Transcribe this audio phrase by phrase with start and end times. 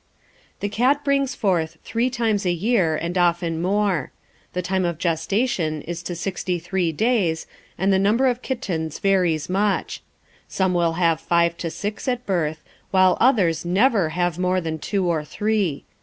[0.61, 4.11] The cat brings forth three times a year, and often more.
[4.53, 7.45] The time of gestation is to sixty three days,
[7.77, 10.01] and the number of the kittens varies much.
[10.47, 14.79] Some will have five to six at a birth, while others never have more than
[14.79, 15.85] two or three.